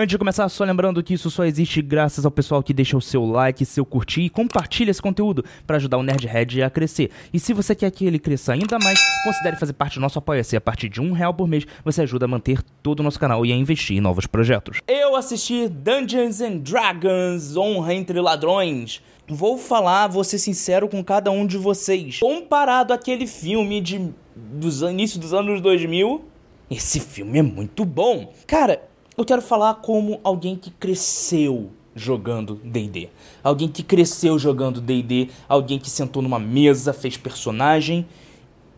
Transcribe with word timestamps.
Antes 0.00 0.12
de 0.12 0.18
começar, 0.18 0.48
só 0.48 0.64
lembrando 0.64 1.02
que 1.02 1.12
isso 1.12 1.30
só 1.30 1.44
existe 1.44 1.82
graças 1.82 2.24
ao 2.24 2.30
pessoal 2.30 2.62
que 2.62 2.72
deixa 2.72 2.96
o 2.96 3.02
seu 3.02 3.22
like, 3.22 3.66
seu 3.66 3.84
curtir 3.84 4.22
e 4.22 4.30
compartilha 4.30 4.90
esse 4.90 5.02
conteúdo 5.02 5.44
para 5.66 5.76
ajudar 5.76 5.98
o 5.98 6.02
Nerdhead 6.02 6.62
a 6.62 6.70
crescer. 6.70 7.10
E 7.34 7.38
se 7.38 7.52
você 7.52 7.74
quer 7.74 7.90
que 7.90 8.06
ele 8.06 8.18
cresça 8.18 8.54
ainda 8.54 8.78
mais, 8.78 8.98
considere 9.22 9.58
fazer 9.58 9.74
parte 9.74 9.96
do 9.96 10.00
nosso 10.00 10.18
apoia-se. 10.18 10.56
A 10.56 10.60
partir 10.60 10.88
de 10.88 11.02
um 11.02 11.12
real 11.12 11.34
por 11.34 11.46
mês, 11.46 11.66
você 11.84 12.00
ajuda 12.00 12.24
a 12.24 12.28
manter 12.28 12.62
todo 12.82 13.00
o 13.00 13.02
nosso 13.02 13.20
canal 13.20 13.44
e 13.44 13.52
a 13.52 13.54
investir 13.54 13.98
em 13.98 14.00
novos 14.00 14.26
projetos. 14.26 14.80
Eu 14.88 15.14
assisti 15.16 15.68
Dungeons 15.68 16.40
and 16.40 16.60
Dragons, 16.60 17.54
Honra 17.58 17.92
entre 17.92 18.18
Ladrões. 18.22 19.02
Vou 19.28 19.58
falar, 19.58 20.06
vou 20.06 20.24
ser 20.24 20.38
sincero 20.38 20.88
com 20.88 21.04
cada 21.04 21.30
um 21.30 21.46
de 21.46 21.58
vocês. 21.58 22.20
Comparado 22.20 22.94
àquele 22.94 23.26
filme 23.26 23.82
de 23.82 24.10
dos 24.34 24.80
início 24.80 25.20
dos 25.20 25.34
anos 25.34 25.60
2000, 25.60 26.24
esse 26.70 27.00
filme 27.00 27.38
é 27.38 27.42
muito 27.42 27.84
bom. 27.84 28.32
Cara, 28.46 28.88
eu 29.20 29.24
quero 29.24 29.42
falar 29.42 29.74
como 29.74 30.18
alguém 30.24 30.56
que 30.56 30.70
cresceu 30.70 31.70
jogando 31.94 32.54
D&D. 32.64 33.10
Alguém 33.44 33.68
que 33.68 33.82
cresceu 33.82 34.38
jogando 34.38 34.80
D&D, 34.80 35.28
alguém 35.46 35.78
que 35.78 35.90
sentou 35.90 36.22
numa 36.22 36.38
mesa, 36.38 36.94
fez 36.94 37.18
personagem 37.18 38.06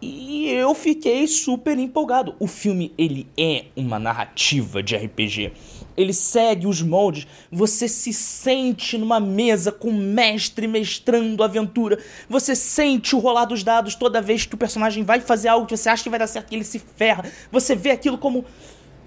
e 0.00 0.48
eu 0.50 0.74
fiquei 0.74 1.28
super 1.28 1.78
empolgado. 1.78 2.34
O 2.40 2.48
filme 2.48 2.92
ele 2.98 3.28
é 3.38 3.66
uma 3.76 4.00
narrativa 4.00 4.82
de 4.82 4.96
RPG. 4.96 5.52
Ele 5.96 6.12
segue 6.12 6.66
os 6.66 6.82
moldes. 6.82 7.24
Você 7.48 7.86
se 7.86 8.12
sente 8.12 8.98
numa 8.98 9.20
mesa 9.20 9.70
com 9.70 9.90
o 9.90 9.94
mestre 9.94 10.66
mestrando 10.66 11.40
a 11.44 11.46
aventura. 11.46 12.00
Você 12.28 12.56
sente 12.56 13.14
o 13.14 13.20
rolar 13.20 13.44
dos 13.44 13.62
dados 13.62 13.94
toda 13.94 14.20
vez 14.20 14.44
que 14.44 14.56
o 14.56 14.58
personagem 14.58 15.04
vai 15.04 15.20
fazer 15.20 15.46
algo 15.46 15.68
que 15.68 15.76
você 15.76 15.88
acha 15.88 16.02
que 16.02 16.10
vai 16.10 16.18
dar 16.18 16.26
certo 16.26 16.50
e 16.50 16.56
ele 16.56 16.64
se 16.64 16.80
ferra. 16.80 17.24
Você 17.52 17.76
vê 17.76 17.92
aquilo 17.92 18.18
como 18.18 18.44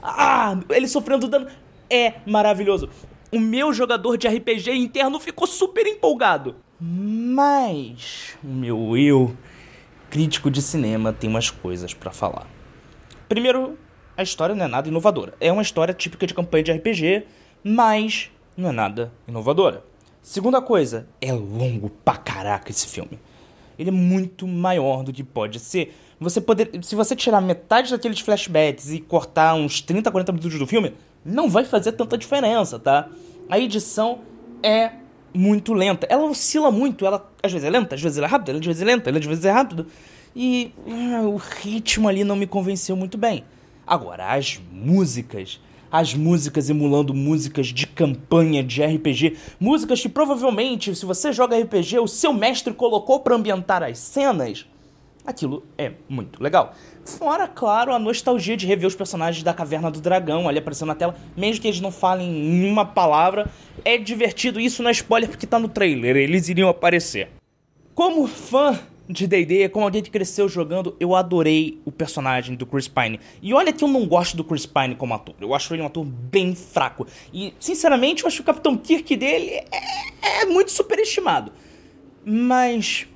ah, 0.06 0.60
ele 0.70 0.88
sofrendo 0.88 1.28
dano. 1.28 1.48
É 1.90 2.16
maravilhoso. 2.26 2.90
O 3.32 3.40
meu 3.40 3.74
jogador 3.74 4.18
de 4.18 4.28
RPG 4.28 4.72
interno 4.72 5.20
ficou 5.20 5.48
super 5.48 5.86
empolgado. 5.86 6.56
Mas 6.80 8.38
o 8.44 8.48
meu 8.48 8.98
eu, 8.98 9.36
crítico 10.10 10.52
de 10.52 10.62
cinema, 10.62 11.12
tem 11.12 11.30
umas 11.30 11.50
coisas 11.50 11.94
para 11.94 12.12
falar. 12.12 12.48
Primeiro, 13.28 13.78
a 14.16 14.24
história 14.24 14.54
não 14.54 14.66
é 14.66 14.68
nada 14.68 14.88
inovadora. 14.88 15.34
É 15.40 15.52
uma 15.52 15.62
história 15.62 15.94
típica 15.94 16.28
de 16.28 16.34
campanha 16.34 16.64
de 16.64 16.72
RPG, 16.74 17.26
mas 17.64 18.30
não 18.56 18.70
é 18.70 18.72
nada 18.72 19.12
inovadora. 19.28 19.84
Segunda 20.22 20.62
coisa, 20.62 21.08
é 21.22 21.32
longo 21.32 21.90
pra 21.90 22.18
caraca 22.18 22.72
esse 22.72 22.88
filme. 22.88 23.20
Ele 23.78 23.90
é 23.90 23.94
muito 23.94 24.48
maior 24.48 25.04
do 25.04 25.12
que 25.12 25.24
pode 25.24 25.60
ser 25.60 25.94
você 26.20 26.40
poder, 26.40 26.72
se 26.82 26.96
você 26.96 27.16
tirar 27.16 27.42
metade 27.42 27.92
daqueles 27.92 28.20
flashbacks 28.20 28.92
e 28.92 29.00
cortar 29.00 29.56
uns 29.56 29.82
30, 29.82 30.12
40 30.12 30.32
minutos 30.32 30.60
do 30.60 30.68
filme, 30.68 30.94
não 31.24 31.50
vai 31.50 31.66
fazer 31.66 31.92
tanta 31.94 32.18
diferença, 32.18 32.80
tá? 32.80 33.10
A 33.50 33.60
edição 33.60 34.20
é 34.64 34.92
muito 35.34 35.74
lenta. 35.74 36.08
Ela 36.10 36.24
oscila 36.26 36.72
muito, 36.72 37.06
ela 37.06 37.30
às 37.44 37.52
vezes 37.52 37.68
é 37.68 37.70
lenta, 37.70 37.96
às 37.96 38.02
vezes 38.02 38.18
é 38.18 38.26
rápida, 38.26 38.58
às 38.58 38.66
vezes 38.66 38.82
é 38.82 38.86
lenta, 38.86 39.10
às 39.10 39.26
vezes 39.26 39.46
é 39.46 39.52
rápido. 39.52 39.88
E 40.36 40.74
uh, 40.86 41.28
o 41.28 41.36
ritmo 41.38 42.08
ali 42.08 42.24
não 42.24 42.36
me 42.36 42.48
convenceu 42.48 42.96
muito 42.96 43.18
bem. 43.18 43.44
Agora, 43.86 44.34
as 44.34 44.60
músicas, 44.72 45.60
as 45.92 46.14
músicas 46.14 46.70
emulando 46.70 47.14
músicas 47.14 47.68
de 47.68 47.86
campanha 47.86 48.64
de 48.64 48.84
RPG, 48.84 49.38
músicas 49.60 50.02
que 50.02 50.10
provavelmente, 50.10 50.96
se 50.96 51.06
você 51.06 51.32
joga 51.32 51.60
RPG, 51.60 52.00
o 52.00 52.08
seu 52.08 52.34
mestre 52.34 52.74
colocou 52.74 53.20
para 53.20 53.36
ambientar 53.36 53.84
as 53.84 54.00
cenas 54.00 54.66
aquilo 55.26 55.66
é 55.78 55.92
muito 56.08 56.42
legal. 56.42 56.74
Fora, 57.04 57.48
claro, 57.48 57.94
a 57.94 58.00
nostalgia 58.00 58.56
de 58.56 58.66
rever 58.66 58.88
os 58.88 58.96
personagens 58.96 59.44
da 59.44 59.54
Caverna 59.54 59.90
do 59.90 60.00
Dragão 60.02 60.48
ali 60.48 60.60
aparecendo 60.60 60.90
na 60.90 60.96
tela, 60.96 61.16
mesmo 61.36 61.62
que 61.62 61.68
eles 61.68 61.82
não 61.82 61.92
falem 61.92 62.68
uma 62.70 62.86
palavra. 62.86 63.50
É 63.84 63.98
divertido, 63.98 64.60
isso 64.60 64.82
não 64.82 64.90
é 64.90 64.94
spoiler 64.94 65.30
porque 65.30 65.48
tá 65.48 65.60
no 65.60 65.68
trailer, 65.68 66.16
eles 66.16 66.50
iriam 66.50 66.70
aparecer. 66.70 67.30
Como 67.94 68.28
fã 68.28 68.80
de 69.08 69.28
D&D, 69.28 69.70
como 69.70 69.86
alguém 69.86 70.02
que 70.02 70.10
cresceu 70.10 70.50
jogando, 70.50 70.96
eu 71.00 71.16
adorei 71.16 71.80
o 71.86 71.92
personagem 71.92 72.56
do 72.56 72.66
Chris 72.66 72.88
Pine. 72.88 73.20
E 73.42 73.54
olha 73.54 73.72
que 73.72 73.84
eu 73.84 73.88
não 73.88 74.06
gosto 74.08 74.36
do 74.36 74.44
Chris 74.44 74.66
Pine 74.66 74.96
como 74.96 75.14
ator. 75.14 75.36
Eu 75.40 75.54
acho 75.54 75.74
ele 75.74 75.84
um 75.84 75.86
ator 75.86 76.04
bem 76.04 76.56
fraco. 76.56 77.06
E, 77.34 77.54
sinceramente, 77.60 78.24
eu 78.24 78.28
acho 78.28 78.38
que 78.38 78.42
o 78.42 78.46
Capitão 78.46 78.76
Kirk 78.76 79.16
dele 79.16 79.52
é, 79.52 80.42
é 80.42 80.46
muito 80.46 80.72
superestimado. 80.72 81.52
Mas 82.26 83.08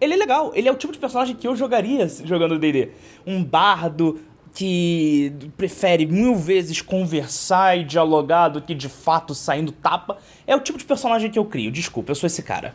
ele 0.00 0.14
é 0.14 0.16
legal, 0.16 0.52
ele 0.54 0.68
é 0.68 0.72
o 0.72 0.76
tipo 0.76 0.92
de 0.92 0.98
personagem 0.98 1.34
que 1.34 1.46
eu 1.46 1.56
jogaria 1.56 2.06
jogando 2.24 2.58
D&D. 2.58 2.90
Um 3.26 3.42
bardo 3.42 4.20
que 4.54 5.32
prefere 5.56 6.06
mil 6.06 6.34
vezes 6.34 6.80
conversar 6.80 7.78
e 7.78 7.84
dialogar 7.84 8.48
do 8.48 8.62
que 8.62 8.74
de 8.74 8.88
fato 8.88 9.34
saindo 9.34 9.70
tapa. 9.70 10.18
É 10.46 10.56
o 10.56 10.60
tipo 10.60 10.78
de 10.78 10.84
personagem 10.84 11.30
que 11.30 11.38
eu 11.38 11.44
crio, 11.44 11.70
desculpa, 11.70 12.10
eu 12.10 12.14
sou 12.14 12.26
esse 12.26 12.42
cara. 12.42 12.74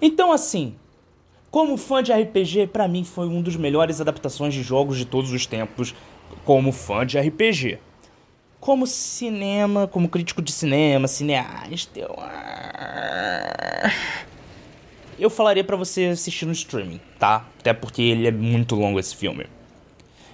Então 0.00 0.32
assim, 0.32 0.74
como 1.50 1.76
fã 1.76 2.02
de 2.02 2.12
RPG, 2.12 2.68
para 2.68 2.86
mim 2.88 3.04
foi 3.04 3.26
um 3.26 3.42
dos 3.42 3.56
melhores 3.56 4.00
adaptações 4.00 4.54
de 4.54 4.62
jogos 4.62 4.96
de 4.96 5.04
todos 5.04 5.32
os 5.32 5.46
tempos, 5.46 5.94
como 6.44 6.72
fã 6.72 7.04
de 7.06 7.18
RPG. 7.18 7.78
Como 8.60 8.86
cinema, 8.86 9.86
como 9.86 10.08
crítico 10.08 10.42
de 10.42 10.50
cinema, 10.50 11.06
cineasta, 11.06 12.00
eu 12.00 12.16
eu 15.18 15.30
falaria 15.30 15.64
para 15.64 15.76
você 15.76 16.06
assistir 16.06 16.46
no 16.46 16.52
streaming, 16.52 17.00
tá? 17.18 17.46
Até 17.58 17.72
porque 17.72 18.02
ele 18.02 18.26
é 18.26 18.30
muito 18.30 18.74
longo 18.74 18.98
esse 18.98 19.16
filme. 19.16 19.46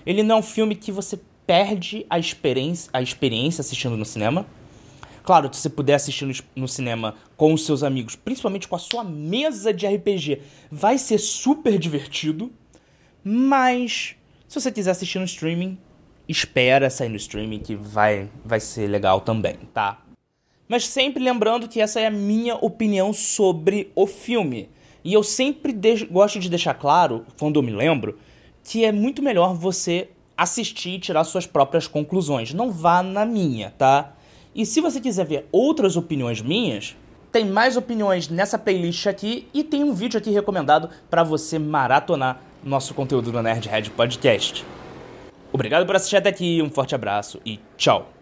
Ele 0.05 0.23
não 0.23 0.37
é 0.37 0.39
um 0.39 0.43
filme 0.43 0.75
que 0.75 0.93
você 0.93 1.19
perde 1.47 2.05
a 2.09 2.19
experiência, 2.19 2.91
a 2.93 3.01
experiência 3.01 3.63
assistindo 3.63 3.97
no 3.97 4.05
cinema. 4.05 4.47
Claro, 5.23 5.53
se 5.53 5.61
você 5.61 5.71
puder 5.71 5.95
assistir 5.95 6.27
no, 6.27 6.35
no 6.55 6.69
cinema 6.69 7.15
com 7.37 7.55
os 7.55 7.65
seus 7.65 7.83
amigos, 7.83 8.15
principalmente 8.15 8.69
com 8.69 8.77
a 8.77 8.79
sua 8.79 9.03
mesa 9.03 9.73
de 9.73 9.87
RPG, 9.87 10.43
vai 10.71 10.99
ser 10.99 11.19
super 11.19 11.79
divertido. 11.79 12.53
Mas 13.23 14.17
se 14.47 14.61
você 14.61 14.71
quiser 14.71 14.91
assistir 14.91 15.19
no 15.19 15.25
streaming, 15.25 15.79
espera 16.29 16.91
sair 16.91 17.09
no 17.09 17.17
streaming 17.17 17.61
que 17.61 17.75
vai, 17.75 18.31
vai 18.45 18.61
ser 18.61 18.87
legal 18.87 19.21
também, 19.21 19.57
tá? 19.73 20.04
Mas 20.69 20.89
sempre 20.89 21.23
lembrando 21.23 21.69
que 21.69 21.81
essa 21.81 22.01
é 22.01 22.07
a 22.07 22.11
minha 22.11 22.57
opinião 22.57 23.13
sobre 23.13 23.91
o 23.95 24.07
filme. 24.07 24.69
E 25.05 25.13
eu 25.13 25.23
sempre 25.23 25.73
de 25.73 26.07
gosto 26.07 26.39
de 26.39 26.49
deixar 26.49 26.75
claro, 26.75 27.27
quando 27.39 27.57
eu 27.59 27.63
me 27.63 27.73
lembro, 27.73 28.19
que 28.63 28.85
é 28.85 28.91
muito 28.91 29.23
melhor 29.23 29.55
você 29.55 30.09
assistir 30.37 30.95
e 30.95 30.99
tirar 30.99 31.25
suas 31.25 31.47
próprias 31.47 31.87
conclusões. 31.87 32.55
Não 32.55 32.71
vá 32.71 33.03
na 33.03 33.25
minha, 33.27 33.71
tá? 33.77 34.15
E 34.55 34.65
se 34.65 34.81
você 34.81 35.01
quiser 35.01 35.27
ver 35.27 35.49
outras 35.53 35.97
opiniões 35.97 36.41
minhas, 36.41 36.97
tem 37.31 37.45
mais 37.45 37.77
opiniões 37.77 38.29
nessa 38.29 38.57
playlist 38.57 39.07
aqui 39.07 39.49
e 39.53 39.65
tem 39.65 39.83
um 39.83 39.93
vídeo 39.93 40.19
aqui 40.19 40.31
recomendado 40.31 40.89
para 41.11 41.25
você 41.25 41.59
maratonar 41.59 42.41
nosso 42.65 42.95
conteúdo 42.95 43.33
no 43.33 43.43
Nerdhead 43.43 43.91
Podcast. 43.91 44.65
Obrigado 45.53 45.85
por 45.85 45.97
assistir 45.97 46.17
até 46.17 46.31
aqui, 46.31 46.63
um 46.63 46.71
forte 46.71 46.95
abraço 46.95 47.41
e 47.45 47.61
tchau! 47.77 48.13